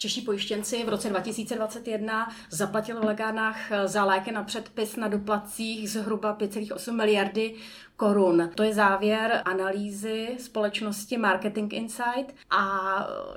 Čeští 0.00 0.20
pojištěnci 0.20 0.84
v 0.84 0.88
roce 0.88 1.08
2021 1.08 2.32
zaplatili 2.50 3.00
v 3.00 3.04
lékárnách 3.04 3.56
za 3.84 4.04
léky 4.04 4.32
na 4.32 4.42
předpis 4.42 4.96
na 4.96 5.08
doplacích 5.08 5.90
zhruba 5.90 6.36
5,8 6.36 6.92
miliardy 6.92 7.54
korun. 7.96 8.50
To 8.54 8.62
je 8.62 8.74
závěr 8.74 9.42
analýzy 9.44 10.28
společnosti 10.38 11.16
Marketing 11.16 11.74
Insight 11.74 12.34
a 12.50 12.68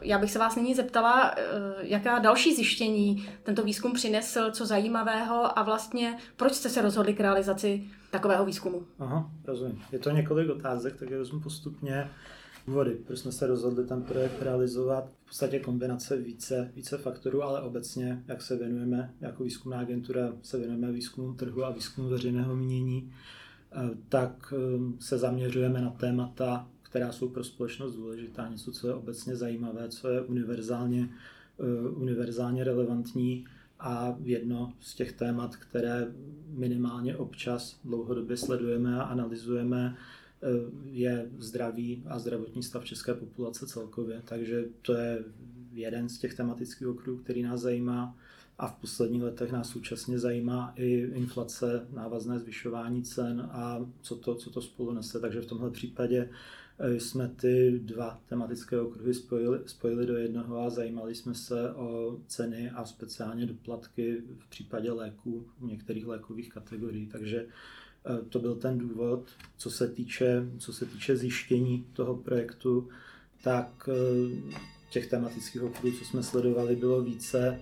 já 0.01 0.17
bych 0.17 0.31
se 0.31 0.39
vás 0.39 0.55
nyní 0.55 0.75
zeptala, 0.75 1.33
eh, 1.37 1.41
jaká 1.81 2.19
další 2.19 2.55
zjištění 2.55 3.29
tento 3.43 3.63
výzkum 3.63 3.93
přinesl, 3.93 4.51
co 4.51 4.65
zajímavého 4.65 5.59
a 5.59 5.63
vlastně 5.63 6.17
proč 6.35 6.53
jste 6.53 6.69
se 6.69 6.81
rozhodli 6.81 7.13
k 7.13 7.19
realizaci 7.19 7.89
takového 8.11 8.45
výzkumu? 8.45 8.83
Aha, 8.99 9.31
rozumím. 9.45 9.81
Je 9.91 9.99
to 9.99 10.11
několik 10.11 10.49
otázek, 10.49 10.95
tak 10.95 11.09
je 11.09 11.17
vezmu 11.17 11.39
postupně 11.39 12.09
důvody, 12.67 12.97
proč 13.07 13.19
jsme 13.19 13.31
se 13.31 13.47
rozhodli 13.47 13.85
ten 13.85 14.03
projekt 14.03 14.41
realizovat. 14.41 15.09
V 15.25 15.27
podstatě 15.27 15.59
kombinace 15.59 16.17
více, 16.17 16.71
více 16.75 16.97
faktorů, 16.97 17.43
ale 17.43 17.61
obecně, 17.61 18.23
jak 18.27 18.41
se 18.41 18.57
věnujeme 18.57 19.13
jako 19.21 19.43
výzkumná 19.43 19.79
agentura, 19.79 20.33
se 20.41 20.57
věnujeme 20.57 20.91
výzkumu 20.91 21.33
trhu 21.33 21.65
a 21.65 21.69
výzkumu 21.69 22.09
veřejného 22.09 22.55
mínění, 22.55 23.13
eh, 23.71 23.89
tak 24.09 24.53
eh, 24.57 24.93
se 24.99 25.17
zaměřujeme 25.17 25.81
na 25.81 25.89
témata, 25.89 26.67
která 26.81 27.11
jsou 27.11 27.29
pro 27.29 27.43
společnost 27.43 27.95
důležitá, 27.95 28.47
něco, 28.47 28.71
co 28.71 28.87
je 28.87 28.93
obecně 28.93 29.35
zajímavé, 29.35 29.89
co 29.89 30.09
je 30.09 30.21
univerzálně, 30.21 31.09
eh, 31.59 31.89
univerzálně 31.89 32.63
relevantní 32.63 33.45
a 33.81 34.15
jedno 34.23 34.73
z 34.79 34.95
těch 34.95 35.11
témat, 35.11 35.55
které 35.55 36.07
minimálně 36.47 37.17
občas 37.17 37.79
dlouhodobě 37.83 38.37
sledujeme 38.37 38.95
a 38.95 39.03
analyzujeme, 39.03 39.97
je 40.83 41.29
zdraví 41.37 42.03
a 42.07 42.19
zdravotní 42.19 42.63
stav 42.63 42.85
české 42.85 43.13
populace 43.13 43.67
celkově. 43.67 44.21
Takže 44.25 44.65
to 44.81 44.93
je 44.93 45.23
jeden 45.73 46.09
z 46.09 46.17
těch 46.17 46.33
tematických 46.33 46.87
okruhů, 46.87 47.17
který 47.17 47.43
nás 47.43 47.61
zajímá. 47.61 48.17
A 48.57 48.67
v 48.67 48.75
posledních 48.75 49.23
letech 49.23 49.51
nás 49.51 49.69
současně 49.69 50.19
zajímá 50.19 50.73
i 50.75 51.09
inflace, 51.13 51.87
návazné 51.93 52.39
zvyšování 52.39 53.03
cen 53.03 53.49
a 53.51 53.85
co 54.01 54.15
to, 54.15 54.35
co 54.35 54.49
to 54.49 54.61
spolu 54.61 54.93
nese. 54.93 55.19
Takže 55.19 55.41
v 55.41 55.45
tomhle 55.45 55.71
případě 55.71 56.29
eh, 56.29 56.35
jsme 56.79 57.27
ty 57.27 57.79
dva 57.83 58.21
tematické 58.29 58.81
okruhy 58.81 59.13
spojili, 59.13 59.59
spojili 59.65 60.05
do 60.05 60.17
jednoho 60.17 60.59
a 60.59 60.69
zajímali 60.69 61.15
jsme 61.15 61.35
se 61.35 61.73
o 61.73 62.19
ceny 62.27 62.71
a 62.71 62.85
speciálně 62.85 63.45
doplatky 63.45 64.21
v 64.39 64.49
případě 64.49 64.91
léků, 64.91 65.45
v 65.59 65.65
některých 65.65 66.07
lékových 66.07 66.49
kategorií. 66.49 67.07
Takže 67.07 67.45
Eh, 68.05 68.21
to 68.29 68.39
byl 68.39 68.55
ten 68.55 68.77
důvod, 68.77 69.23
co 69.57 69.71
se 69.71 69.87
týče, 69.87 70.45
co 70.57 70.73
se 70.73 70.85
týče 70.85 71.17
zjištění 71.17 71.85
toho 71.93 72.15
projektu, 72.15 72.89
tak 73.43 73.89
eh, 73.89 74.53
těch 74.89 75.07
tematických 75.07 75.63
okruhů, 75.63 75.97
co 75.97 76.05
jsme 76.05 76.23
sledovali, 76.23 76.75
bylo 76.75 77.01
více, 77.01 77.59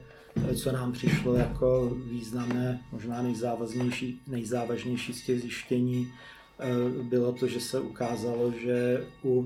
eh, 0.49 0.55
co 0.55 0.71
nám 0.71 0.91
přišlo 0.91 1.35
jako 1.35 1.97
významné, 2.11 2.81
možná 2.91 3.21
nejzávaznější, 3.21 4.21
nejzávažnější 4.27 5.13
z 5.13 5.25
těch 5.25 5.41
zjištění, 5.41 6.07
bylo 7.03 7.31
to, 7.33 7.47
že 7.47 7.59
se 7.59 7.79
ukázalo, 7.79 8.51
že 8.51 9.07
u 9.23 9.45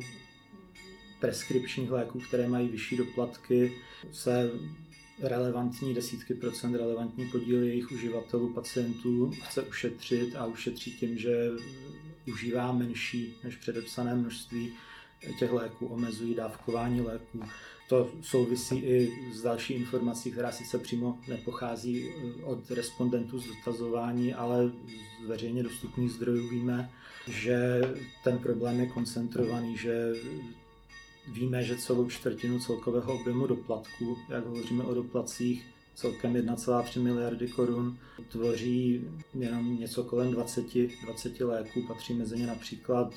preskripčních 1.19 1.91
léků, 1.91 2.19
které 2.19 2.47
mají 2.47 2.67
vyšší 2.67 2.97
doplatky, 2.97 3.73
se 4.11 4.51
relevantní 5.21 5.93
desítky 5.93 6.33
procent, 6.33 6.75
relevantní 6.75 7.25
podíl 7.25 7.63
jejich 7.63 7.91
uživatelů, 7.91 8.53
pacientů 8.53 9.31
chce 9.43 9.61
ušetřit 9.61 10.35
a 10.35 10.45
ušetří 10.45 10.91
tím, 10.91 11.17
že 11.17 11.49
užívá 12.27 12.71
menší 12.71 13.35
než 13.43 13.55
předepsané 13.55 14.15
množství 14.15 14.73
těch 15.39 15.51
léků, 15.51 15.87
omezují 15.87 16.35
dávkování 16.35 17.01
léků. 17.01 17.39
To 17.89 18.09
souvisí 18.21 18.75
i 18.75 19.13
s 19.33 19.41
další 19.41 19.73
informací, 19.73 20.31
která 20.31 20.51
sice 20.51 20.79
přímo 20.79 21.17
nepochází 21.27 22.09
od 22.43 22.71
respondentů 22.71 23.39
z 23.39 23.47
dotazování, 23.47 24.33
ale 24.33 24.71
z 25.25 25.27
veřejně 25.27 25.63
dostupných 25.63 26.11
zdrojů 26.11 26.49
víme, 26.49 26.89
že 27.27 27.81
ten 28.23 28.37
problém 28.37 28.79
je 28.79 28.87
koncentrovaný, 28.87 29.77
že 29.77 30.13
Víme, 31.27 31.63
že 31.63 31.77
celou 31.77 32.09
čtvrtinu 32.09 32.59
celkového 32.59 33.13
objemu 33.13 33.47
doplatků, 33.47 34.17
jak 34.29 34.45
hovoříme 34.45 34.83
o 34.83 34.93
doplacích, 34.93 35.65
celkem 35.95 36.33
1,3 36.33 37.01
miliardy 37.01 37.47
korun, 37.47 37.97
tvoří 38.27 39.07
jenom 39.33 39.79
něco 39.79 40.03
kolem 40.03 40.31
20, 40.31 40.65
20 41.05 41.39
léků, 41.39 41.81
patří 41.81 42.13
mezi 42.13 42.39
ně 42.39 42.47
například 42.47 43.13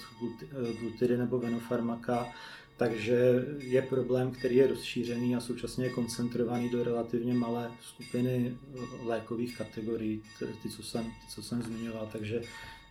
glutidy 0.80 1.16
nebo 1.16 1.38
venofarmaka, 1.38 2.32
takže 2.76 3.46
je 3.58 3.82
problém, 3.82 4.30
který 4.30 4.56
je 4.56 4.66
rozšířený 4.66 5.36
a 5.36 5.40
současně 5.40 5.84
je 5.84 5.90
koncentrovaný 5.90 6.68
do 6.68 6.84
relativně 6.84 7.34
malé 7.34 7.70
skupiny 7.82 8.58
lékových 9.02 9.58
kategorií, 9.58 10.22
ty, 10.62 10.70
co 10.70 10.82
jsem, 10.82 11.04
ty, 11.04 11.34
co 11.34 11.42
jsem 11.42 11.62
zmiňoval. 11.62 12.08
Takže 12.12 12.42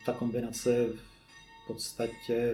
ta 0.06 0.14
kombinace 0.14 0.74
je 0.74 0.88
v 0.88 1.68
podstatě 1.68 2.54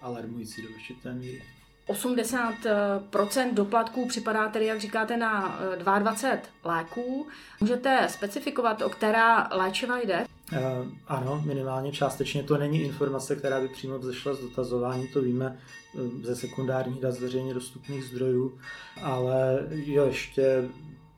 alarmující 0.00 0.62
do 0.62 0.68
určité 0.68 1.14
míry. 1.14 1.42
80% 1.88 3.54
doplatků 3.54 4.08
připadá 4.08 4.48
tedy, 4.48 4.66
jak 4.66 4.80
říkáte, 4.80 5.16
na 5.16 5.58
22 5.78 6.30
eh, 6.32 6.78
léků. 6.78 7.26
Můžete 7.60 8.08
specifikovat, 8.10 8.82
o 8.82 8.88
která 8.88 9.48
léčiva 9.52 9.98
jde? 9.98 10.26
Uh, 10.52 10.58
ano, 11.06 11.42
minimálně 11.46 11.92
částečně 11.92 12.42
to 12.42 12.58
není 12.58 12.82
informace, 12.82 13.36
která 13.36 13.60
by 13.60 13.68
přímo 13.68 13.98
vzešla 13.98 14.34
z 14.34 14.40
dotazování, 14.40 15.08
to 15.08 15.22
víme 15.22 15.58
eh, 15.58 16.26
ze 16.26 16.36
sekundárních 16.36 17.00
dat 17.00 17.12
z 17.12 17.20
veřejně 17.20 17.54
dostupných 17.54 18.04
zdrojů, 18.04 18.58
ale 19.02 19.66
jo, 19.70 20.06
ještě 20.06 20.68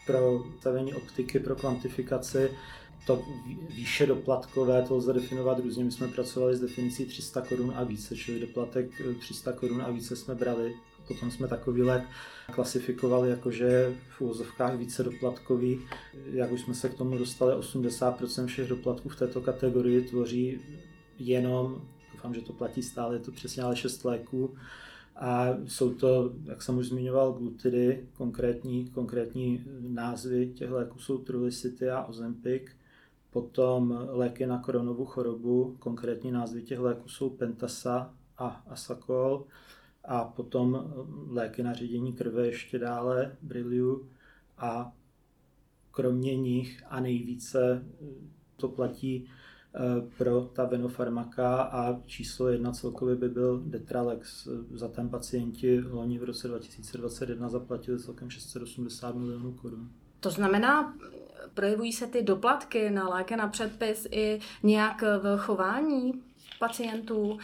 pro 0.07 0.45
stavení 0.61 0.95
optiky, 0.95 1.41
pro 1.41 1.57
kvantifikaci 1.57 2.51
to 3.07 3.25
výše 3.69 4.07
doplatkové, 4.07 4.83
to 4.83 4.97
lze 4.97 5.13
definovat 5.13 5.59
různě. 5.59 5.85
My 5.85 5.93
jsme 5.93 6.09
pracovali 6.09 6.57
s 6.57 6.61
definicí 6.61 7.07
300 7.07 7.41
korun 7.41 7.73
a 7.77 7.85
více, 7.85 8.17
čili 8.17 8.41
doplatek 8.41 8.91
300 9.21 9.51
eh, 9.51 9.55
korun 9.55 9.83
a 9.83 9.91
více 9.91 10.17
jsme 10.17 10.35
brali. 10.35 10.75
Potom 11.09 11.31
jsme 11.31 11.49
takový 11.49 11.83
lék 11.83 12.03
klasifikovali 12.53 13.31
jako, 13.31 13.51
že 13.51 13.95
v 14.17 14.21
úvozovkách 14.21 14.77
více 14.77 15.03
doplatkový. 15.03 15.81
Jak 16.33 16.53
už 16.53 16.61
jsme 16.61 16.75
se 16.75 16.89
k 16.89 16.95
tomu 16.95 17.19
dostali, 17.19 17.55
80% 17.55 18.47
všech 18.47 18.69
doplatků 18.69 19.09
v 19.09 19.17
této 19.17 19.41
kategorii 19.41 20.03
tvoří 20.03 20.61
jenom, 21.19 21.83
doufám, 22.13 22.35
že 22.35 22.41
to 22.41 22.53
platí 22.53 22.83
stále, 22.83 23.15
je 23.15 23.21
to 23.21 23.33
přesně 23.33 23.63
ale 23.63 23.77
6 23.77 24.05
léků. 24.05 24.55
A 25.17 25.49
jsou 25.67 25.95
to, 25.95 26.33
jak 26.45 26.63
jsem 26.63 26.79
už 26.79 26.87
zmiňoval, 26.87 27.33
glutidy, 27.33 28.07
konkrétní, 28.17 28.89
konkrétní 28.91 29.65
názvy 29.81 30.53
těch 30.55 30.71
léků 30.71 30.99
jsou 30.99 31.19
Trulicity 31.19 31.91
a 31.91 32.05
Ozempic 32.05 32.63
Potom 33.35 34.07
léky 34.09 34.47
na 34.47 34.59
koronovou 34.59 35.05
chorobu, 35.05 35.77
konkrétní 35.79 36.31
názvy 36.31 36.63
těch 36.63 36.79
léků 36.79 37.09
jsou 37.09 37.31
Pentasa 37.31 38.15
a 38.39 38.63
Asakol. 38.71 39.45
A 40.05 40.25
potom 40.25 40.93
léky 41.29 41.63
na 41.63 41.73
ředění 41.73 42.13
krve 42.13 42.47
ještě 42.47 42.79
dále, 42.79 43.37
Briliu. 43.43 44.09
A 44.59 44.93
kromě 45.91 46.37
nich 46.37 46.83
a 46.89 47.01
nejvíce 47.01 47.87
to 48.57 48.69
platí 48.69 49.25
eh, 49.75 49.81
pro 50.19 50.41
ta 50.41 50.65
venofarmaka 50.65 51.63
a 51.63 52.01
číslo 52.07 52.49
jedna 52.49 52.73
celkově 52.73 53.17
by 53.17 53.29
byl 53.29 53.63
Detralex. 53.67 54.49
Za 54.71 54.89
ten 54.89 55.09
pacienti 55.09 55.81
loni 55.81 56.19
v 56.19 56.25
roce 56.25 56.49
2021 56.49 57.49
zaplatili 57.49 57.99
celkem 57.99 58.31
680 58.31 59.15
milionů 59.15 59.53
korun. 59.53 59.91
To 60.21 60.31
znamená, 60.31 60.95
projevují 61.55 61.93
se 61.93 62.07
ty 62.07 62.23
doplatky 62.23 62.91
na 62.91 63.09
léky 63.09 63.37
na 63.37 63.49
předpis 63.49 64.07
i 64.11 64.41
nějak 64.63 65.03
v 65.03 65.39
chování 65.39 66.13
pacientů? 66.59 67.39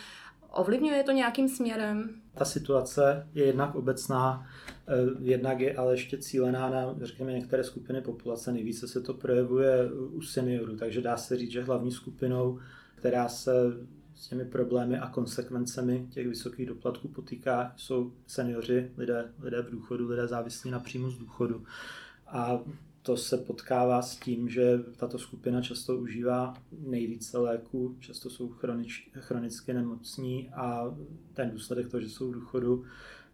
Ovlivňuje 0.50 1.02
to 1.02 1.12
nějakým 1.12 1.48
směrem? 1.48 2.10
Ta 2.34 2.44
situace 2.44 3.28
je 3.34 3.44
jednak 3.44 3.74
obecná, 3.74 4.46
eh, 4.88 4.92
jednak 5.20 5.60
je 5.60 5.76
ale 5.76 5.92
ještě 5.92 6.18
cílená 6.18 6.70
na, 6.70 6.94
řekněme, 7.02 7.32
některé 7.32 7.64
skupiny 7.64 8.00
populace. 8.00 8.52
Nejvíce 8.52 8.88
se 8.88 9.00
to 9.00 9.14
projevuje 9.14 9.92
u 9.92 10.22
seniorů, 10.22 10.76
takže 10.76 11.00
dá 11.00 11.16
se 11.16 11.36
říct, 11.36 11.50
že 11.50 11.62
hlavní 11.62 11.92
skupinou, 11.92 12.58
která 12.94 13.28
se 13.28 13.52
s 14.14 14.28
těmi 14.28 14.44
problémy 14.44 14.98
a 14.98 15.08
konsekvencemi 15.08 16.06
těch 16.10 16.28
vysokých 16.28 16.66
doplatků 16.66 17.08
potýká, 17.08 17.72
jsou 17.76 18.12
seniori, 18.26 18.90
lidé, 18.96 19.32
lidé 19.40 19.62
v 19.62 19.70
důchodu, 19.70 20.08
lidé 20.08 20.26
závislí 20.26 20.70
na 20.70 20.80
příjmu 20.80 21.10
z 21.10 21.18
důchodu. 21.18 21.64
A 22.26 22.60
to 23.02 23.16
se 23.16 23.36
potkává 23.36 24.02
s 24.02 24.16
tím, 24.16 24.48
že 24.48 24.78
tato 24.96 25.18
skupina 25.18 25.62
často 25.62 25.96
užívá 25.96 26.54
nejvíce 26.72 27.38
léků, 27.38 27.96
často 28.00 28.30
jsou 28.30 28.48
chronič, 28.48 29.10
chronicky 29.12 29.72
nemocní 29.72 30.50
a 30.50 30.96
ten 31.34 31.50
důsledek 31.50 31.88
toho, 31.88 32.00
že 32.00 32.08
jsou 32.08 32.28
v 32.28 32.34
důchodu, 32.34 32.84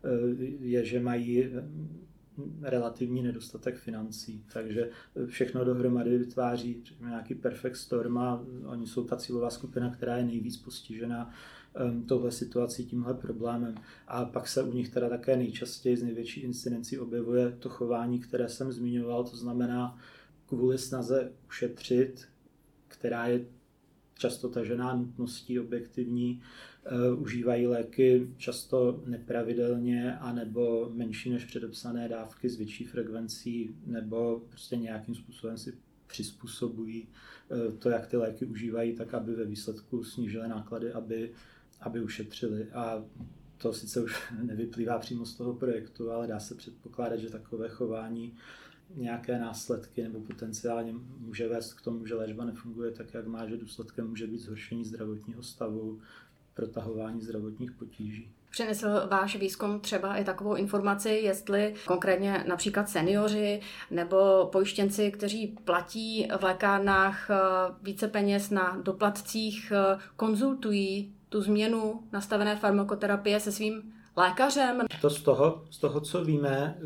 eh, 0.04 0.44
je, 0.60 0.84
že 0.84 1.00
mají 1.00 1.50
relativní 2.62 3.22
nedostatek 3.22 3.76
financí. 3.76 4.44
Takže 4.52 4.90
všechno 5.26 5.64
dohromady 5.64 6.18
vytváří 6.18 6.82
nějaký 7.00 7.34
perfect 7.34 7.76
storm 7.76 8.18
a 8.18 8.44
oni 8.66 8.86
jsou 8.86 9.04
ta 9.04 9.16
cílová 9.16 9.50
skupina, 9.50 9.90
která 9.90 10.16
je 10.16 10.24
nejvíc 10.24 10.56
postižena 10.56 11.30
touhle 12.06 12.32
situací, 12.32 12.87
tímhle 12.87 13.14
problémem. 13.14 13.75
A 14.08 14.25
pak 14.25 14.49
se 14.49 14.62
u 14.62 14.73
nich 14.73 14.88
teda 14.88 15.08
také 15.08 15.37
nejčastěji 15.37 15.96
z 15.96 16.02
největší 16.02 16.40
incidencí 16.40 16.99
objevuje 16.99 17.56
to 17.58 17.69
chování, 17.69 18.20
které 18.20 18.49
jsem 18.49 18.73
zmiňoval, 18.73 19.25
to 19.25 19.37
znamená 19.37 19.99
kvůli 20.46 20.78
snaze 20.78 21.32
ušetřit, 21.49 22.28
která 22.88 23.26
je 23.26 23.46
často 24.19 24.49
tažená 24.49 24.94
nutností 24.94 25.61
objektivní, 25.61 26.43
uh, 27.12 27.23
užívají 27.23 27.67
léky 27.67 28.31
často 28.37 29.02
nepravidelně 29.06 30.17
anebo 30.17 30.90
menší 30.94 31.31
než 31.31 31.44
předepsané 31.44 32.08
dávky 32.08 32.49
s 32.49 32.56
větší 32.56 32.84
frekvencí 32.84 33.76
nebo 33.87 34.43
prostě 34.49 34.76
nějakým 34.76 35.14
způsobem 35.14 35.58
si 35.58 35.73
přizpůsobují 36.06 37.08
uh, 37.49 37.78
to, 37.78 37.90
jak 37.90 38.06
ty 38.06 38.17
léky 38.17 38.44
užívají, 38.44 38.94
tak 38.94 39.14
aby 39.14 39.34
ve 39.34 39.44
výsledku 39.44 40.05
snížily 40.05 40.49
náklady, 40.49 40.93
aby, 40.93 41.32
aby 41.81 42.00
ušetřili. 42.00 42.73
A 42.73 43.05
to 43.58 43.73
sice 43.73 44.02
už 44.02 44.32
nevyplývá 44.43 44.99
přímo 44.99 45.26
z 45.26 45.34
toho 45.34 45.55
projektu, 45.55 46.11
ale 46.11 46.26
dá 46.26 46.40
se 46.40 46.55
předpokládat, 46.55 47.17
že 47.17 47.31
takové 47.31 47.69
chování 47.69 48.34
nějaké 48.94 49.38
následky 49.38 50.02
nebo 50.02 50.20
potenciálně 50.20 50.94
může 51.19 51.49
vést 51.49 51.75
k 51.75 51.82
tomu, 51.82 52.06
že 52.06 52.14
léčba 52.14 52.44
nefunguje 52.44 52.90
tak, 52.90 53.14
jak 53.14 53.26
má, 53.26 53.46
že 53.46 53.56
důsledkem 53.56 54.08
může 54.08 54.26
být 54.26 54.38
zhoršení 54.38 54.84
zdravotního 54.84 55.43
stavu, 55.43 56.00
protahování 56.55 57.20
zdravotních 57.20 57.73
potíží. 57.73 58.31
Přinesl 58.50 58.88
váš 59.11 59.37
výzkum 59.37 59.81
třeba 59.81 60.17
i 60.17 60.25
takovou 60.25 60.55
informaci, 60.55 61.11
jestli 61.11 61.75
konkrétně 61.87 62.44
například 62.49 62.88
seniori 62.88 63.61
nebo 63.90 64.49
pojištěnci, 64.52 65.11
kteří 65.11 65.46
platí 65.64 66.28
v 66.38 66.43
lékárnách 66.43 67.31
eh, 67.31 67.34
více 67.82 68.08
peněz 68.08 68.50
na 68.50 68.81
doplatcích, 68.82 69.73
eh, 69.73 69.99
konzultují 70.17 71.15
tu 71.28 71.43
změnu 71.43 72.02
nastavené 72.12 72.56
farmakoterapie 72.56 73.40
se 73.40 73.52
svým 73.52 73.93
lékařem? 74.17 74.82
To 75.00 75.11
z 75.11 75.23
toho, 75.23 75.64
z 75.70 75.78
toho 75.78 76.00
co 76.00 76.25
víme, 76.25 76.78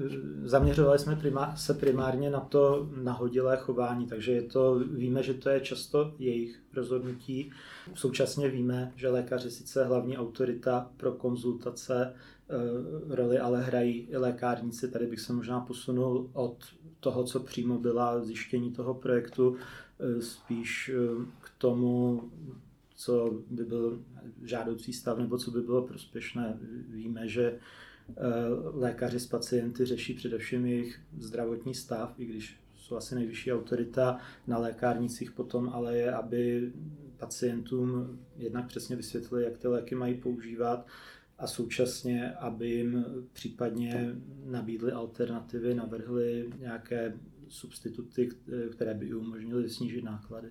zaměřovali 0.44 0.98
jsme 0.98 1.16
primá, 1.16 1.56
se 1.56 1.74
primárně 1.74 2.30
na 2.30 2.40
to 2.40 2.88
nahodilé 3.02 3.56
chování, 3.56 4.06
takže 4.06 4.32
je 4.32 4.42
to, 4.42 4.78
víme, 4.78 5.22
že 5.22 5.34
to 5.34 5.50
je 5.50 5.60
často 5.60 6.14
jejich 6.18 6.60
rozhodnutí. 6.74 7.50
Současně 7.94 8.48
víme, 8.48 8.92
že 8.96 9.08
lékaři 9.08 9.50
sice 9.50 9.84
hlavní 9.84 10.18
autorita 10.18 10.90
pro 10.96 11.12
konzultace 11.12 12.14
eh, 12.14 13.14
roli, 13.14 13.38
ale 13.38 13.62
hrají 13.62 14.06
i 14.10 14.16
lékárníci. 14.16 14.88
Tady 14.88 15.06
bych 15.06 15.20
se 15.20 15.32
možná 15.32 15.60
posunul 15.60 16.30
od 16.32 16.56
toho, 17.00 17.24
co 17.24 17.40
přímo 17.40 17.78
byla 17.78 18.24
zjištění 18.24 18.72
toho 18.72 18.94
projektu, 18.94 19.56
eh, 20.00 20.22
spíš 20.22 20.90
eh, 20.94 21.24
k 21.40 21.50
tomu, 21.58 22.22
co 23.00 23.42
by 23.50 23.64
byl 23.64 24.04
žádoucí 24.42 24.92
stav 24.92 25.18
nebo 25.18 25.38
co 25.38 25.50
by 25.50 25.60
bylo 25.60 25.82
prospěšné. 25.82 26.58
Víme, 26.88 27.28
že 27.28 27.44
eh, 27.52 28.22
lékaři 28.74 29.20
s 29.20 29.26
pacienty 29.26 29.84
řeší 29.84 30.14
především 30.14 30.66
jejich 30.66 31.00
zdravotní 31.18 31.74
stav, 31.74 32.14
i 32.18 32.24
když 32.24 32.56
jsou 32.76 32.96
asi 32.96 33.14
nejvyšší 33.14 33.52
autorita 33.52 34.18
na 34.46 34.58
lékárnicích 34.58 35.32
potom, 35.32 35.68
ale 35.68 35.96
je, 35.96 36.12
aby 36.12 36.72
pacientům 37.16 38.18
jednak 38.36 38.66
přesně 38.66 38.96
vysvětlili, 38.96 39.44
jak 39.44 39.58
ty 39.58 39.68
léky 39.68 39.94
mají 39.94 40.14
používat 40.14 40.86
a 41.38 41.46
současně, 41.46 42.32
aby 42.32 42.70
jim 42.70 43.04
případně 43.32 44.14
nabídli 44.44 44.92
alternativy, 44.92 45.74
navrhli 45.74 46.50
nějaké 46.58 47.18
substituty, 47.48 48.28
které 48.72 48.94
by 48.94 49.14
umožnily 49.14 49.70
snížit 49.70 50.04
náklady. 50.04 50.48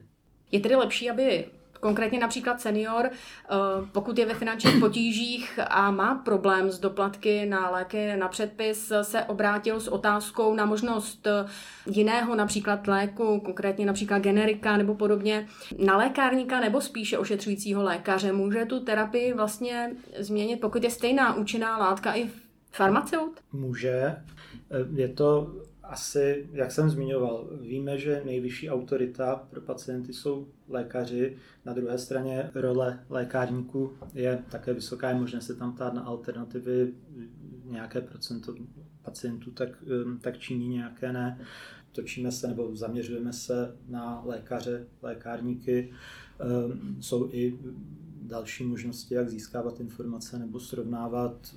Je 0.51 0.59
tedy 0.59 0.75
lepší, 0.75 1.09
aby 1.09 1.45
Konkrétně 1.79 2.19
například 2.19 2.61
senior, 2.61 3.09
eh, 3.09 3.55
pokud 3.91 4.17
je 4.17 4.25
ve 4.25 4.33
finančních 4.33 4.75
potížích 4.79 5.59
a 5.69 5.91
má 5.91 6.15
problém 6.15 6.71
s 6.71 6.79
doplatky 6.79 7.45
na 7.45 7.69
léky 7.69 8.15
na 8.17 8.27
předpis, 8.27 8.91
se 9.01 9.23
obrátil 9.23 9.79
s 9.79 9.87
otázkou 9.87 10.55
na 10.55 10.65
možnost 10.65 11.27
eh, 11.27 11.45
jiného 11.85 12.35
například 12.35 12.87
léku, 12.87 13.39
konkrétně 13.39 13.85
například 13.85 14.19
generika 14.19 14.77
nebo 14.77 14.95
podobně, 14.95 15.47
na 15.85 15.97
lékárníka 15.97 16.59
nebo 16.59 16.81
spíše 16.81 17.17
ošetřujícího 17.17 17.83
lékaře. 17.83 18.31
Může 18.31 18.65
tu 18.65 18.79
terapii 18.79 19.33
vlastně 19.33 19.91
změnit, 20.19 20.57
pokud 20.57 20.83
je 20.83 20.89
stejná 20.89 21.35
účinná 21.35 21.77
látka 21.77 22.15
i 22.15 22.29
farmaceut? 22.71 23.39
Může. 23.51 23.89
Eh, 23.91 24.21
je 24.95 25.07
to 25.07 25.53
asi, 25.89 26.49
jak 26.51 26.71
jsem 26.71 26.89
zmiňoval, 26.89 27.49
víme, 27.61 27.97
že 27.97 28.21
nejvyšší 28.25 28.69
autorita 28.69 29.35
pro 29.49 29.61
pacienty 29.61 30.13
jsou 30.13 30.47
lékaři. 30.67 31.37
Na 31.65 31.73
druhé 31.73 31.97
straně 31.97 32.51
role 32.55 33.05
lékárníků 33.09 33.91
je 34.13 34.43
také 34.51 34.73
vysoká, 34.73 35.09
je 35.09 35.15
možné 35.15 35.41
se 35.41 35.55
tam 35.55 35.73
ptát 35.73 35.93
na 35.93 36.01
alternativy, 36.01 36.93
nějaké 37.65 38.01
procento 38.01 38.55
pacientů 39.01 39.51
tak, 39.51 39.69
tak 40.21 40.37
činí, 40.37 40.67
nějaké 40.67 41.13
ne. 41.13 41.41
Točíme 41.91 42.31
se 42.31 42.47
nebo 42.47 42.75
zaměřujeme 42.75 43.33
se 43.33 43.75
na 43.87 44.21
lékaře, 44.25 44.87
lékárníky. 45.01 45.91
Jsou 46.99 47.29
i 47.31 47.59
další 48.29 48.63
možnosti, 48.63 49.13
jak 49.13 49.29
získávat 49.29 49.79
informace 49.79 50.39
nebo 50.39 50.59
srovnávat, 50.59 51.55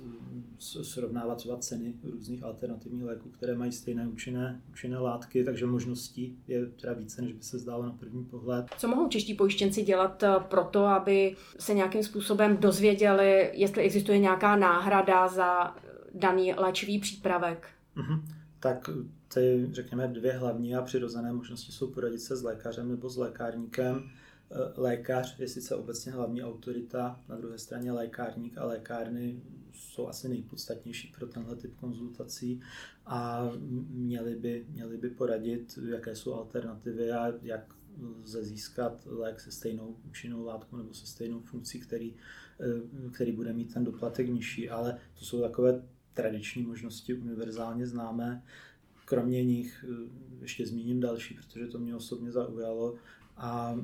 srovnávat 0.59 1.37
třeba 1.37 1.57
ceny 1.57 1.93
různých 2.03 2.43
alternativních 2.43 3.03
léků, 3.03 3.29
které 3.29 3.55
mají 3.55 3.71
stejné 3.71 4.07
účinné, 4.07 4.61
účinné 4.71 4.97
látky, 4.97 5.43
takže 5.43 5.65
možností 5.65 6.37
je 6.47 6.65
teda 6.65 6.93
více, 6.93 7.21
než 7.21 7.33
by 7.33 7.43
se 7.43 7.59
zdálo 7.59 7.83
na 7.83 7.91
první 7.91 8.25
pohled. 8.25 8.65
Co 8.77 8.87
mohou 8.87 9.07
čeští 9.07 9.33
pojištěnci 9.33 9.83
dělat 9.83 10.23
eh, 10.23 10.35
pro 10.49 10.63
to, 10.63 10.85
aby 10.85 11.35
se 11.59 11.73
nějakým 11.73 12.03
způsobem 12.03 12.57
dozvěděli, 12.57 13.51
jestli 13.53 13.81
existuje 13.81 14.19
nějaká 14.19 14.55
náhrada 14.55 15.27
za 15.27 15.75
daný 16.13 16.53
léčivý 16.53 16.99
přípravek? 16.99 17.67
Mm-hmm. 17.97 18.21
Tak 18.59 18.89
ty, 19.33 19.67
řekněme, 19.71 20.07
dvě 20.07 20.31
hlavní 20.31 20.75
a 20.75 20.81
přirozené 20.81 21.33
možnosti 21.33 21.71
jsou 21.71 21.87
poradit 21.87 22.19
se 22.19 22.35
s 22.35 22.43
lékařem 22.43 22.89
nebo 22.89 23.09
s 23.09 23.17
lékárníkem 23.17 23.95
Eh, 23.95 24.22
lékař 24.75 25.39
je 25.39 25.47
sice 25.47 25.75
obecně 25.75 26.11
hlavní 26.11 26.43
autorita, 26.43 27.23
na 27.29 27.37
druhé 27.37 27.57
straně 27.57 27.91
lékárník 27.91 28.57
a 28.57 28.65
lékárny 28.65 29.41
jsou 29.73 30.07
asi 30.07 30.29
nejpodstatnější 30.29 31.13
pro 31.17 31.27
tenhle 31.27 31.55
typ 31.55 31.75
konzultací 31.75 32.61
a 33.05 33.49
měli 33.89 34.35
by, 34.35 34.65
měli 34.69 34.97
by 34.97 35.09
poradit, 35.09 35.79
jaké 35.89 36.15
jsou 36.15 36.33
alternativy 36.33 37.11
a 37.11 37.33
jak 37.41 37.75
lze 38.23 38.43
získat 38.43 39.05
lék 39.05 39.39
se 39.39 39.51
stejnou 39.51 39.97
účinnou 40.09 40.45
látkou 40.45 40.77
nebo 40.77 40.93
se 40.93 41.07
stejnou 41.07 41.39
funkcí, 41.39 41.79
který, 41.79 42.15
eh, 42.59 43.09
který 43.11 43.31
bude 43.31 43.53
mít 43.53 43.73
ten 43.73 43.83
doplatek 43.83 44.29
nižší, 44.29 44.69
ale 44.69 44.97
to 45.19 45.25
jsou 45.25 45.41
takové 45.41 45.83
tradiční 46.13 46.63
možnosti 46.63 47.13
univerzálně 47.13 47.87
známé. 47.87 48.43
Kromě 49.05 49.43
nich 49.43 49.85
eh, 49.89 50.09
ještě 50.41 50.67
zmíním 50.67 50.99
další, 50.99 51.33
protože 51.33 51.67
to 51.67 51.79
mě 51.79 51.95
osobně 51.95 52.31
zaujalo 52.31 52.95
a 53.37 53.79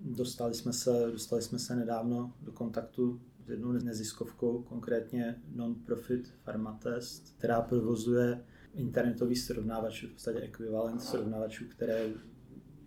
dostali 0.00 0.54
jsme 0.54 0.72
se, 0.72 1.08
dostali 1.12 1.42
jsme 1.42 1.58
se 1.58 1.76
nedávno 1.76 2.34
do 2.42 2.52
kontaktu 2.52 3.20
s 3.46 3.50
jednou 3.50 3.72
neziskovkou, 3.72 4.62
konkrétně 4.62 5.42
Non-Profit 5.54 6.34
Pharmatest, 6.44 7.34
která 7.38 7.60
provozuje 7.60 8.44
internetový 8.74 9.36
srovnávač, 9.36 10.04
v 10.04 10.12
podstatě 10.12 10.40
ekvivalent 10.40 11.02
srovnávačů, 11.02 11.64
které 11.68 12.10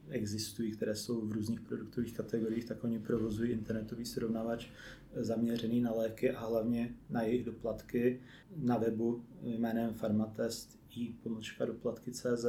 existují, 0.10 0.72
které 0.72 0.96
jsou 0.96 1.28
v 1.28 1.32
různých 1.32 1.62
produktových 1.62 2.18
kategoriích, 2.18 2.66
tak 2.66 2.84
oni 2.84 3.00
provozují 3.00 3.52
internetový 3.52 4.06
srovnávač 4.06 4.68
zaměřený 5.16 5.82
na 5.82 5.92
léky 5.92 6.32
a 6.32 6.48
hlavně 6.48 6.96
na 7.10 7.22
jejich 7.22 7.46
doplatky 7.46 8.22
na 8.56 8.78
webu 8.78 9.26
jménem 9.42 9.94
Pharmatest 9.94 10.80
i 10.96 11.14
pomočka 11.24 11.66
doplatky.cz 11.66 12.46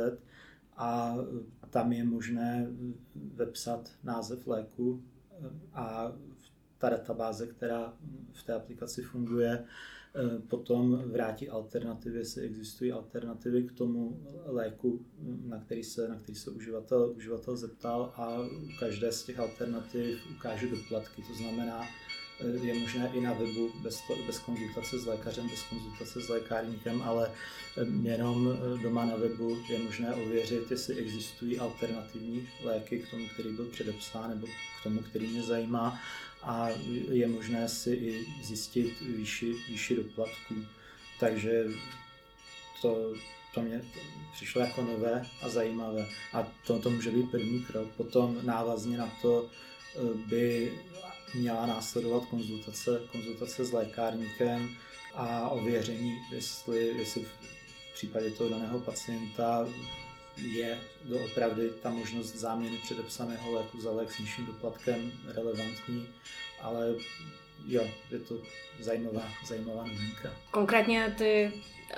a 0.81 1.17
tam 1.71 1.93
je 1.93 2.05
možné 2.05 2.67
vepsat 3.35 3.91
název 4.05 4.47
léku 4.47 5.03
a 5.73 6.13
ta 6.79 6.89
databáze, 6.89 7.47
která 7.47 7.95
v 8.33 8.43
té 8.43 8.53
aplikaci 8.53 9.03
funguje, 9.03 9.65
potom 10.49 11.03
vrátí 11.07 11.49
alternativy, 11.49 12.19
jestli 12.19 12.43
existují 12.43 12.93
alternativy 12.93 13.63
k 13.63 13.73
tomu 13.73 14.21
léku, 14.45 15.07
na 15.45 15.61
který 15.61 15.85
se, 15.85 16.09
na 16.09 16.17
který 16.17 16.39
se 16.39 16.51
uživatel, 16.51 17.13
uživatel 17.17 17.57
zeptal 17.57 18.13
a 18.17 18.39
každé 18.79 19.13
z 19.13 19.25
těch 19.25 19.39
alternativ 19.39 20.19
ukáže 20.37 20.67
doplatky. 20.67 21.23
To 21.23 21.35
znamená, 21.35 21.85
je 22.63 22.75
možné 22.75 23.11
i 23.15 23.21
na 23.21 23.33
webu 23.33 23.71
bez, 23.83 24.03
bez 24.27 24.39
konzultace 24.39 24.99
s 24.99 25.07
lékařem, 25.07 25.49
bez 25.49 25.63
konzultace 25.63 26.21
s 26.21 26.29
lékárníkem, 26.29 27.03
ale 27.03 27.31
eh, 27.77 28.09
jenom 28.09 28.49
eh, 28.53 28.83
doma 28.83 29.05
na 29.05 29.17
webu 29.17 29.59
je 29.69 29.79
možné 29.79 30.15
ověřit, 30.15 30.71
jestli 30.71 30.95
existují 30.95 31.59
alternativní 31.59 32.49
léky 32.65 32.99
k 32.99 33.11
tomu, 33.11 33.27
který 33.29 33.53
byl 33.53 33.65
předepsán, 33.65 34.31
nebo 34.31 34.47
k 34.47 34.83
tomu, 34.83 35.01
který 35.01 35.27
mě 35.27 35.43
zajímá 35.43 36.01
a 36.43 36.69
je 37.11 37.29
možné 37.29 37.69
si 37.69 37.91
i 37.91 38.27
zjistit 38.43 39.01
výši, 39.01 39.55
výši 39.69 39.97
doplatků. 39.97 40.55
Takže 41.21 41.65
to, 42.83 43.13
to 43.55 43.61
mě 43.61 43.83
přišlo 44.33 44.61
jako 44.61 44.83
nové 44.83 45.27
a 45.43 45.49
zajímavé. 45.49 46.07
A 46.33 46.53
to, 46.67 46.79
to 46.79 46.91
může 46.91 47.11
být 47.11 47.31
první 47.31 47.65
krok. 47.65 47.89
Potom 47.97 48.39
návazně 48.43 48.99
na 48.99 49.13
to 49.23 49.51
by 50.27 50.73
měla 51.35 51.67
následovat 51.67 52.25
konzultace, 52.25 53.01
konzultace 53.13 53.65
s 53.65 53.73
lékárníkem 53.73 54.77
a 55.15 55.49
ověření, 55.49 56.19
jestli, 56.33 56.87
jestli 56.87 57.23
v 57.23 57.95
případě 57.95 58.31
toho 58.31 58.51
daného 58.51 58.81
pacienta 58.81 59.69
je 60.37 60.81
doopravdy 61.05 61.71
ta 61.83 61.91
možnost 61.91 62.37
záměny 62.37 62.77
předepsaného 62.77 63.53
léku 63.53 63.81
za 63.81 63.93
lék 63.93 64.13
s 64.13 64.19
nižším 64.19 64.47
doplatkem 64.47 65.13
relevantní, 65.27 66.09
ale 66.61 66.95
jo, 67.67 67.89
je 68.11 68.19
to 68.19 68.35
zajímavá, 68.81 69.23
zajímavá 69.47 69.85
novinka. 69.85 70.31
Konkrétně 70.51 71.15
ty 71.19 71.53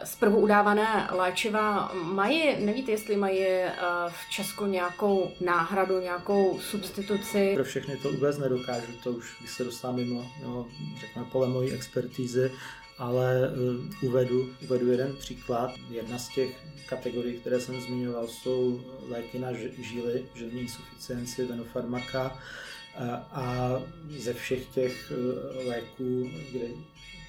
zprvu 0.04 0.38
udávané 0.40 1.08
léčiva 1.10 1.92
mají, 1.94 2.64
nevíte, 2.64 2.90
jestli 2.90 3.16
mají 3.16 3.44
eh, 3.44 3.72
v 4.08 4.30
Česku 4.30 4.66
nějakou 4.66 5.30
náhradu, 5.40 6.00
nějakou 6.00 6.60
substituci? 6.60 7.52
Pro 7.54 7.64
všechny 7.64 7.96
to 7.96 8.12
vůbec 8.12 8.38
nedokážu, 8.38 8.92
to 9.02 9.12
už 9.12 9.36
když 9.40 9.52
se 9.52 9.64
dostávám 9.64 9.96
mimo, 9.96 10.32
mimo 10.40 10.66
řekněme, 11.00 11.26
pole 11.32 11.48
mojí 11.48 11.72
expertízy, 11.72 12.52
ale 12.98 13.50
uh, 13.50 14.08
uvedu, 14.08 14.48
uvedu 14.62 14.90
jeden 14.90 15.16
příklad. 15.16 15.74
Jedna 15.90 16.18
z 16.18 16.28
těch 16.28 16.56
kategorií, 16.86 17.40
které 17.40 17.60
jsem 17.60 17.80
zmiňoval, 17.80 18.28
jsou 18.28 18.80
léky 19.08 19.38
na 19.38 19.52
žíly, 19.78 20.26
žilní 20.34 20.60
insuficienci, 20.60 21.44
venofarmaka 21.44 22.38
a 23.32 23.70
ze 24.18 24.34
všech 24.34 24.66
těch 24.66 25.12
uh, 25.12 25.66
léků, 25.68 26.30
kde 26.52 26.66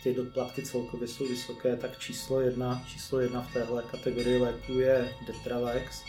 ty 0.03 0.13
doplatky 0.13 0.63
celkově 0.63 1.07
jsou 1.07 1.27
vysoké, 1.27 1.75
tak 1.75 1.99
číslo 1.99 2.41
jedna, 2.41 2.83
číslo 2.87 3.19
jedna 3.19 3.41
v 3.41 3.53
téhle 3.53 3.83
kategorii 3.91 4.37
léků 4.37 4.73
je 4.79 5.13
Detralex. 5.27 6.03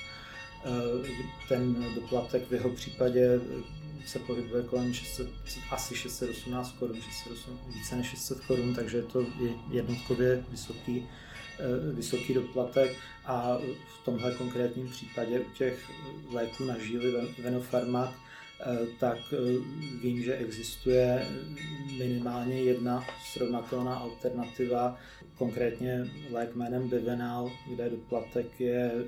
Uh, 0.64 1.06
ten 1.48 1.94
doplatek 1.94 2.48
v 2.48 2.52
jeho 2.52 2.70
případě 2.70 3.40
se 4.06 4.18
pohybuje 4.18 4.62
kolem 4.62 4.94
600, 4.94 5.28
asi 5.70 5.96
618 5.96 6.72
korun, 6.78 6.96
608, 7.00 7.58
více 7.74 7.96
než 7.96 8.06
600 8.06 8.40
korun, 8.40 8.74
takže 8.74 8.96
je 8.96 9.02
to 9.02 9.26
jednotkově 9.70 10.44
vysoký, 10.50 11.08
eh, 11.58 11.92
vysoký 11.92 12.34
doplatek 12.34 12.96
a 13.24 13.58
v 14.00 14.04
tomhle 14.04 14.34
konkrétním 14.34 14.88
případě 14.88 15.40
u 15.40 15.50
těch 15.50 15.90
léků 16.32 16.64
na 16.64 16.78
žíly 16.78 17.14
Venofarmat 17.38 18.14
eh, 18.14 18.33
tak 19.00 19.18
eh, 19.32 19.36
vím, 20.02 20.22
že 20.22 20.36
existuje 20.36 21.28
minimálně 21.98 22.62
jedna 22.62 23.04
srovnatelná 23.32 23.94
alternativa, 23.94 24.98
konkrétně 25.38 26.10
lék 26.30 26.54
jménem 26.54 26.88
Bevenal, 26.88 27.52
kde 27.70 27.90
doplatek 27.90 28.60
je 28.60 29.04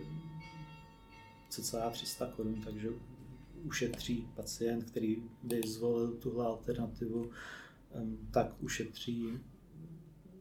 cca 1.48 1.90
300 1.90 2.26
korun, 2.26 2.60
takže 2.64 2.88
ušetří 3.64 4.28
pacient, 4.34 4.84
který 4.84 5.16
by 5.42 5.60
zvolil 5.66 6.12
tuhle 6.12 6.46
alternativu, 6.46 7.30
tak 8.30 8.62
ušetří 8.62 9.28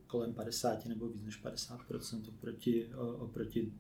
kolem 0.08 0.34
50 0.34 0.86
nebo 0.86 1.08
víc 1.08 1.24
než 1.24 1.44
50% 1.44 2.30
oproti, 2.30 2.90
oproti 3.18 3.74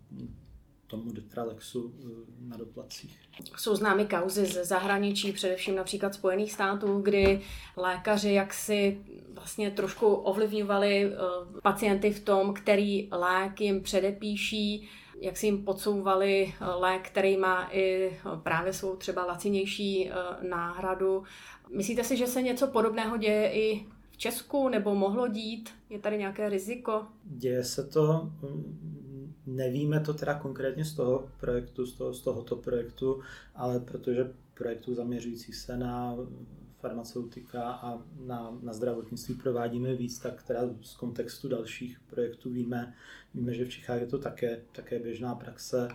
tomu 0.88 1.12
Detralexu 1.12 1.94
eh, 2.00 2.08
na 2.40 2.58
doplacích. 2.58 3.20
Jsou 3.58 3.76
známy 3.76 4.06
kauzy 4.06 4.46
ze 4.46 4.66
zahraničí, 4.66 5.32
především 5.32 5.76
například 5.76 6.14
Spojených 6.14 6.52
států, 6.52 7.02
kdy 7.02 7.42
lékaři 7.78 8.32
jaksi 8.32 9.02
vlastně 9.34 9.72
trošku 9.72 10.08
ovlivňovali 10.08 11.06
eh, 11.06 11.18
pacienty 11.64 12.12
v 12.12 12.20
tom, 12.20 12.54
který 12.54 13.08
lék 13.12 13.62
jim 13.62 13.82
předepíší, 13.84 14.90
jak 15.22 15.38
si 15.38 15.46
jim 15.46 15.66
podsouvali 15.66 16.54
eh, 16.62 16.66
lék, 16.66 17.10
který 17.10 17.38
má 17.38 17.70
i 17.72 18.18
právě 18.44 18.74
svou 18.74 18.96
třeba 18.96 19.26
lacinější 19.26 20.12
náhradu. 20.50 21.24
Myslíte 21.70 22.04
si, 22.04 22.18
že 22.18 22.28
se 22.28 22.42
něco 22.42 22.68
podobného 22.68 23.18
děje 23.18 23.52
i 23.54 23.86
v 24.12 24.18
Česku 24.18 24.70
nebo 24.70 24.96
mohlo 24.96 25.28
dít? 25.28 25.70
Je 25.90 26.00
tady 26.00 26.18
nějaké 26.18 26.50
riziko? 26.50 27.06
Děje 27.24 27.64
se 27.64 27.84
to, 27.84 28.32
mm, 28.42 29.05
nevíme 29.48 30.00
to 30.00 30.14
teda 30.14 30.40
konkrétně 30.40 30.86
z 30.86 30.94
toho 30.94 31.30
projektu, 31.40 31.86
z, 31.86 31.94
toho, 31.94 32.14
z 32.14 32.22
tohoto 32.22 32.56
projektu, 32.56 33.22
ale 33.56 33.80
protože 33.80 34.34
projektů 34.54 34.96
zaměřujících 34.96 35.56
se 35.56 35.78
na 35.78 36.16
farmaceutika 36.80 37.72
a 37.72 38.04
na, 38.26 38.58
na 38.62 38.74
zdravotnictví 38.74 39.36
provádíme 39.36 39.96
víc, 39.96 40.20
tak 40.20 40.44
teda 40.44 40.62
z 40.82 40.96
kontextu 40.96 41.48
dalších 41.48 42.00
projektů 42.10 42.50
víme, 42.50 42.94
víme, 43.34 43.54
že 43.54 43.66
v 43.66 43.70
Čechách 43.70 44.02
je 44.02 44.08
to 44.08 44.20
také, 44.20 44.62
také 44.72 45.00
běžná 45.00 45.36
praxe. 45.36 45.88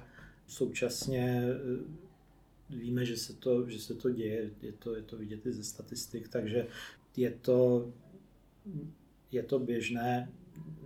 Současně 0.46 1.44
eh, 1.44 2.76
víme, 2.76 3.04
že 3.04 3.16
se 3.16 3.32
to, 3.32 3.70
že 3.70 3.78
se 3.78 3.94
to 3.94 4.10
děje, 4.10 4.50
je 4.62 4.72
to, 4.72 4.94
je 4.94 5.02
to 5.02 5.16
vidět 5.16 5.46
i 5.46 5.52
ze 5.52 5.64
statistik, 5.64 6.28
takže 6.28 6.66
je 7.16 7.30
to, 7.30 7.92
je 9.32 9.42
to 9.42 9.58
běžné, 9.58 10.28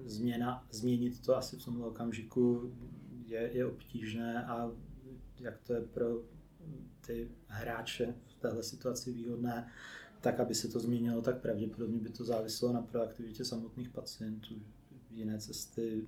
změna, 0.05 0.67
změnit 0.71 1.21
to 1.27 1.37
asi 1.37 1.57
v 1.57 1.65
tomhle 1.65 1.87
okamžiku 1.87 2.73
je, 3.27 3.51
je 3.53 3.67
obtížné 3.67 4.45
a 4.47 4.71
jak 5.41 5.59
to 5.59 5.73
je 5.73 5.81
pro 5.81 6.07
ty 7.07 7.29
hráče 7.47 8.15
v 8.27 8.35
téhle 8.35 8.63
situaci 8.63 9.13
výhodné, 9.13 9.69
tak 10.21 10.41
aby 10.41 10.55
se 10.55 10.69
to 10.69 10.81
změnilo, 10.81 11.23
tak 11.23 11.41
pravděpodobně 11.41 11.99
by 11.99 12.09
to 12.09 12.25
záviselo 12.25 12.73
na 12.73 12.83
proaktivitě 12.83 13.45
samotných 13.45 13.91
pacientů. 13.91 14.55
Jiné 15.11 15.39
cesty 15.39 16.07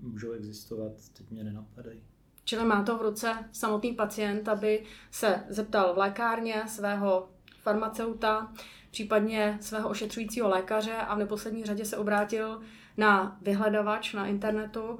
můžou 0.00 0.32
existovat, 0.32 0.92
teď 1.12 1.30
mě 1.30 1.44
nenapadají. 1.44 2.02
Čili 2.44 2.64
má 2.64 2.82
to 2.82 2.98
v 2.98 3.02
ruce 3.02 3.34
samotný 3.52 3.92
pacient, 3.92 4.48
aby 4.48 4.84
se 5.10 5.44
zeptal 5.48 5.94
v 5.94 5.98
lékárně 5.98 6.62
svého 6.68 7.28
farmaceuta, 7.62 8.52
případně 8.90 9.58
svého 9.60 9.88
ošetřujícího 9.88 10.48
lékaře 10.48 10.94
a 10.94 11.14
v 11.14 11.18
neposlední 11.18 11.64
řadě 11.64 11.84
se 11.84 11.96
obrátil 11.96 12.60
na 12.98 13.38
vyhledavač 13.42 14.14
na 14.14 14.26
internetu 14.26 14.98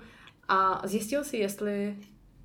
a 0.49 0.89
zjistil 0.89 1.25
si, 1.25 1.37
jestli 1.37 1.99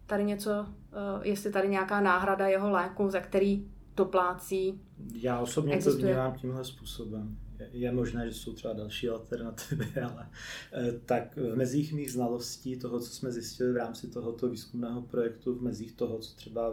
tady 0.05 0.23
něco, 0.23 0.51
eh, 0.91 1.27
jestli 1.27 1.51
tady 1.51 1.69
nějaká 1.69 2.01
náhrada 2.01 2.47
jeho 2.47 2.71
léku, 2.71 3.09
za 3.09 3.19
který 3.19 3.67
doplácí. 3.95 4.81
Já 5.13 5.39
osobně 5.39 5.73
existuje. 5.73 6.01
to 6.01 6.07
vnímám 6.07 6.39
tímhle 6.39 6.65
způsobem. 6.65 7.37
Je, 7.59 7.69
je 7.71 7.91
možné, 7.91 8.29
že 8.29 8.35
jsou 8.35 8.53
třeba 8.53 8.73
další 8.73 9.09
alternativy, 9.09 9.93
ale 10.01 10.29
eh, 10.73 10.91
tak 11.05 11.37
v 11.37 11.55
mezích 11.55 11.93
mých 11.93 12.11
znalostí 12.11 12.77
toho, 12.77 12.99
co 12.99 13.09
jsme 13.09 13.31
zjistili 13.31 13.73
v 13.73 13.77
rámci 13.77 14.07
tohoto 14.07 14.49
výzkumného 14.49 15.01
projektu, 15.01 15.55
v 15.55 15.61
mezích 15.61 15.91
toho, 15.91 16.19
co 16.19 16.35
třeba 16.35 16.71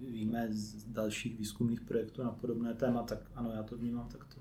víme 0.00 0.48
z 0.50 0.84
dalších 0.84 1.38
výzkumných 1.38 1.80
projektů 1.80 2.22
na 2.22 2.30
podobné 2.30 2.74
téma, 2.74 3.02
tak 3.02 3.18
ano, 3.34 3.52
já 3.52 3.62
to 3.62 3.76
vnímám 3.76 4.08
takto. 4.08 4.40